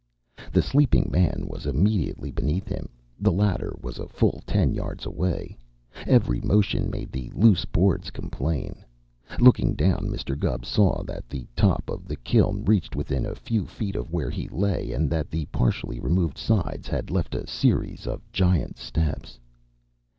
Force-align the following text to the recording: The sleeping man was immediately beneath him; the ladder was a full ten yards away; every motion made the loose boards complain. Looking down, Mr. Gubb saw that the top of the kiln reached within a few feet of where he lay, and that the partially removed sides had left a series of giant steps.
The 0.51 0.63
sleeping 0.63 1.11
man 1.13 1.43
was 1.45 1.67
immediately 1.67 2.31
beneath 2.31 2.67
him; 2.67 2.89
the 3.19 3.31
ladder 3.31 3.75
was 3.83 3.99
a 3.99 4.07
full 4.07 4.41
ten 4.47 4.73
yards 4.73 5.05
away; 5.05 5.55
every 6.07 6.41
motion 6.41 6.89
made 6.89 7.11
the 7.11 7.29
loose 7.35 7.65
boards 7.65 8.09
complain. 8.09 8.83
Looking 9.39 9.75
down, 9.75 10.07
Mr. 10.09 10.35
Gubb 10.35 10.65
saw 10.65 11.03
that 11.03 11.29
the 11.29 11.45
top 11.55 11.87
of 11.87 12.07
the 12.07 12.15
kiln 12.15 12.65
reached 12.65 12.95
within 12.95 13.27
a 13.27 13.35
few 13.35 13.67
feet 13.67 13.95
of 13.95 14.11
where 14.11 14.31
he 14.31 14.47
lay, 14.49 14.91
and 14.91 15.07
that 15.11 15.29
the 15.29 15.45
partially 15.51 15.99
removed 15.99 16.35
sides 16.39 16.87
had 16.87 17.11
left 17.11 17.35
a 17.35 17.45
series 17.45 18.07
of 18.07 18.23
giant 18.31 18.79
steps. 18.79 19.37